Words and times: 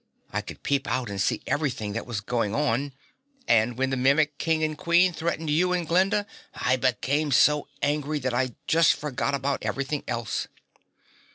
I 0.33 0.41
could 0.41 0.63
peep 0.63 0.87
out 0.87 1.11
and 1.11 1.21
see 1.21 1.43
everything 1.45 1.93
that 1.93 2.07
was 2.07 2.21
going 2.21 2.55
on, 2.55 2.93
and 3.47 3.77
when 3.77 3.91
the 3.91 3.95
Mimic 3.95 4.39
King 4.39 4.63
and 4.63 4.75
Queen 4.75 5.13
threatened 5.13 5.51
you 5.51 5.73
and 5.73 5.87
Glinda 5.87 6.25
I 6.55 6.75
became 6.77 7.29
so 7.31 7.67
angry 7.83 8.17
that 8.17 8.33
I 8.33 8.55
just 8.65 8.95
forgot 8.95 9.35
about 9.35 9.61
everything 9.61 10.03
else." 10.07 10.47